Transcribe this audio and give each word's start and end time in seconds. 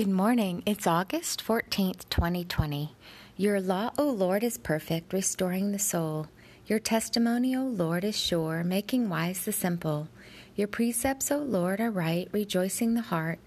Good 0.00 0.08
morning. 0.08 0.62
It's 0.64 0.86
August 0.86 1.44
14th, 1.44 2.08
2020. 2.08 2.94
Your 3.36 3.60
law, 3.60 3.90
O 3.98 4.08
Lord, 4.08 4.42
is 4.42 4.56
perfect, 4.56 5.12
restoring 5.12 5.72
the 5.72 5.78
soul. 5.78 6.28
Your 6.64 6.78
testimony, 6.78 7.54
O 7.54 7.64
Lord, 7.64 8.02
is 8.02 8.16
sure, 8.16 8.64
making 8.64 9.10
wise 9.10 9.44
the 9.44 9.52
simple. 9.52 10.08
Your 10.56 10.68
precepts, 10.68 11.30
O 11.30 11.36
Lord, 11.36 11.82
are 11.82 11.90
right, 11.90 12.30
rejoicing 12.32 12.94
the 12.94 13.02
heart. 13.02 13.40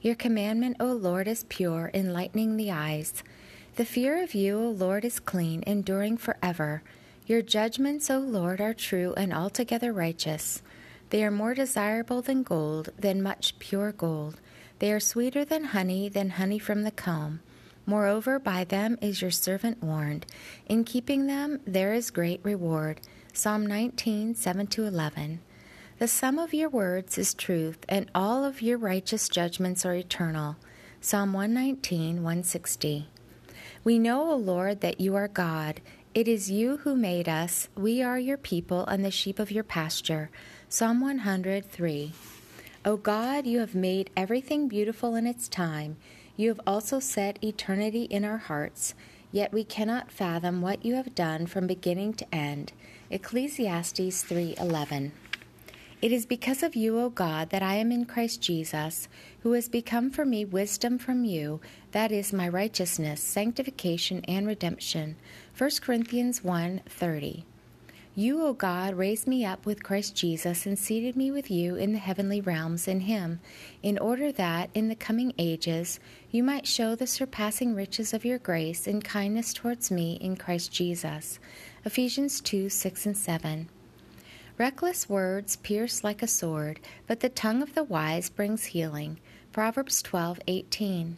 Your 0.00 0.16
commandment, 0.16 0.78
O 0.80 0.86
Lord, 0.86 1.28
is 1.28 1.44
pure, 1.48 1.88
enlightening 1.94 2.56
the 2.56 2.72
eyes. 2.72 3.22
The 3.76 3.84
fear 3.84 4.20
of 4.24 4.34
you, 4.34 4.58
O 4.58 4.70
Lord, 4.70 5.04
is 5.04 5.20
clean, 5.20 5.62
enduring 5.68 6.16
forever. 6.16 6.82
Your 7.28 7.42
judgments, 7.42 8.10
O 8.10 8.18
Lord, 8.18 8.60
are 8.60 8.74
true 8.74 9.14
and 9.16 9.32
altogether 9.32 9.92
righteous. 9.92 10.62
They 11.10 11.22
are 11.22 11.30
more 11.30 11.54
desirable 11.54 12.22
than 12.22 12.42
gold, 12.42 12.88
than 12.98 13.22
much 13.22 13.56
pure 13.60 13.92
gold. 13.92 14.40
They 14.82 14.90
are 14.90 14.98
sweeter 14.98 15.44
than 15.44 15.62
honey, 15.78 16.08
than 16.08 16.30
honey 16.30 16.58
from 16.58 16.82
the 16.82 16.90
comb. 16.90 17.38
Moreover, 17.86 18.40
by 18.40 18.64
them 18.64 18.98
is 19.00 19.22
your 19.22 19.30
servant 19.30 19.80
warned. 19.80 20.26
In 20.66 20.82
keeping 20.82 21.28
them, 21.28 21.60
there 21.64 21.94
is 21.94 22.10
great 22.10 22.40
reward. 22.42 23.00
Psalm 23.32 23.64
19, 23.64 24.34
7 24.34 24.68
11. 24.76 25.40
The 26.00 26.08
sum 26.08 26.36
of 26.36 26.52
your 26.52 26.68
words 26.68 27.16
is 27.16 27.32
truth, 27.32 27.78
and 27.88 28.10
all 28.12 28.44
of 28.44 28.60
your 28.60 28.76
righteous 28.76 29.28
judgments 29.28 29.86
are 29.86 29.94
eternal. 29.94 30.56
Psalm 31.00 31.32
119, 31.32 32.16
160. 32.16 33.06
We 33.84 34.00
know, 34.00 34.32
O 34.32 34.34
Lord, 34.34 34.80
that 34.80 35.00
you 35.00 35.14
are 35.14 35.28
God. 35.28 35.80
It 36.12 36.26
is 36.26 36.50
you 36.50 36.78
who 36.78 36.96
made 36.96 37.28
us. 37.28 37.68
We 37.76 38.02
are 38.02 38.18
your 38.18 38.36
people 38.36 38.84
and 38.86 39.04
the 39.04 39.12
sheep 39.12 39.38
of 39.38 39.52
your 39.52 39.62
pasture. 39.62 40.28
Psalm 40.68 41.00
103. 41.00 42.12
O 42.84 42.96
God, 42.96 43.46
you 43.46 43.60
have 43.60 43.76
made 43.76 44.10
everything 44.16 44.66
beautiful 44.66 45.14
in 45.14 45.24
its 45.24 45.46
time. 45.46 45.96
You 46.36 46.48
have 46.48 46.60
also 46.66 46.98
set 46.98 47.38
eternity 47.42 48.04
in 48.04 48.24
our 48.24 48.38
hearts, 48.38 48.96
yet 49.30 49.52
we 49.52 49.62
cannot 49.62 50.10
fathom 50.10 50.60
what 50.60 50.84
you 50.84 50.96
have 50.96 51.14
done 51.14 51.46
from 51.46 51.68
beginning 51.68 52.14
to 52.14 52.34
end. 52.34 52.72
Ecclesiastes 53.08 54.24
3:11. 54.24 55.12
It 56.00 56.10
is 56.10 56.26
because 56.26 56.64
of 56.64 56.74
you, 56.74 56.98
O 56.98 57.08
God, 57.08 57.50
that 57.50 57.62
I 57.62 57.76
am 57.76 57.92
in 57.92 58.04
Christ 58.04 58.42
Jesus, 58.42 59.06
who 59.44 59.52
has 59.52 59.68
become 59.68 60.10
for 60.10 60.24
me 60.24 60.44
wisdom 60.44 60.98
from 60.98 61.24
you, 61.24 61.60
that 61.92 62.10
is 62.10 62.32
my 62.32 62.48
righteousness, 62.48 63.20
sanctification, 63.20 64.24
and 64.26 64.44
redemption. 64.44 65.14
1 65.54 65.80
Corinthians 65.82 66.42
1:30. 66.42 67.44
You, 68.14 68.44
O 68.44 68.52
God, 68.52 68.92
raised 68.92 69.26
me 69.26 69.42
up 69.42 69.64
with 69.64 69.82
Christ 69.82 70.14
Jesus 70.14 70.66
and 70.66 70.78
seated 70.78 71.16
me 71.16 71.30
with 71.30 71.50
you 71.50 71.76
in 71.76 71.94
the 71.94 71.98
heavenly 71.98 72.42
realms 72.42 72.86
in 72.86 73.00
Him, 73.00 73.40
in 73.82 73.96
order 73.96 74.30
that, 74.32 74.68
in 74.74 74.88
the 74.88 74.94
coming 74.94 75.32
ages, 75.38 75.98
you 76.30 76.42
might 76.42 76.66
show 76.66 76.94
the 76.94 77.06
surpassing 77.06 77.74
riches 77.74 78.12
of 78.12 78.26
your 78.26 78.38
grace 78.38 78.86
and 78.86 79.02
kindness 79.02 79.54
towards 79.54 79.90
me 79.90 80.18
in 80.20 80.36
Christ 80.36 80.70
Jesus. 80.70 81.38
Ephesians 81.86 82.42
2 82.42 82.68
6 82.68 83.06
and 83.06 83.16
7. 83.16 83.70
Reckless 84.58 85.08
words 85.08 85.56
pierce 85.56 86.04
like 86.04 86.22
a 86.22 86.26
sword, 86.26 86.80
but 87.06 87.20
the 87.20 87.30
tongue 87.30 87.62
of 87.62 87.74
the 87.74 87.84
wise 87.84 88.28
brings 88.28 88.66
healing. 88.66 89.18
Proverbs 89.52 90.02
twelve 90.02 90.38
eighteen. 90.46 91.16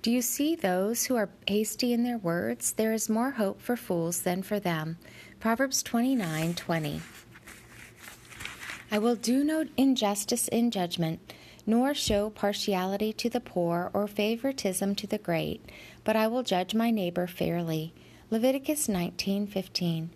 Do 0.00 0.12
you 0.12 0.22
see 0.22 0.54
those 0.54 1.06
who 1.06 1.16
are 1.16 1.28
hasty 1.48 1.92
in 1.92 2.04
their 2.04 2.18
words? 2.18 2.72
There 2.72 2.92
is 2.92 3.08
more 3.08 3.32
hope 3.32 3.60
for 3.60 3.76
fools 3.76 4.22
than 4.22 4.44
for 4.44 4.60
them. 4.60 4.96
Proverbs 5.40 5.84
29:20. 5.84 7.00
I 8.90 8.98
will 8.98 9.14
do 9.14 9.44
no 9.44 9.66
injustice 9.76 10.48
in 10.48 10.72
judgment, 10.72 11.32
nor 11.64 11.94
show 11.94 12.30
partiality 12.30 13.12
to 13.12 13.30
the 13.30 13.38
poor 13.40 13.90
or 13.94 14.08
favoritism 14.08 14.96
to 14.96 15.06
the 15.06 15.18
great, 15.18 15.64
but 16.02 16.16
I 16.16 16.26
will 16.26 16.42
judge 16.42 16.74
my 16.74 16.90
neighbor 16.90 17.28
fairly. 17.28 17.92
Leviticus 18.30 18.88
19:15. 18.88 20.10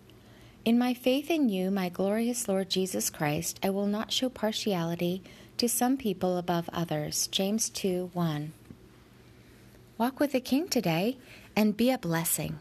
In 0.65 0.77
my 0.77 0.93
faith 0.93 1.31
in 1.31 1.47
you, 1.47 1.71
my 1.71 1.87
glorious 1.87 2.49
Lord 2.49 2.69
Jesus 2.69 3.09
Christ, 3.09 3.61
I 3.63 3.69
will 3.69 3.87
not 3.87 4.11
show 4.11 4.27
partiality 4.27 5.23
to 5.55 5.69
some 5.69 5.95
people 5.95 6.37
above 6.37 6.69
others. 6.73 7.27
James 7.27 7.69
2 7.69 8.09
1. 8.11 8.51
Walk 9.97 10.19
with 10.19 10.33
the 10.33 10.41
King 10.41 10.67
today 10.67 11.17
and 11.55 11.77
be 11.77 11.89
a 11.89 11.97
blessing. 11.97 12.59